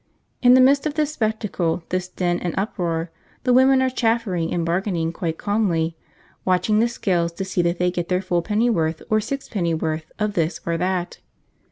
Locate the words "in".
0.41-0.55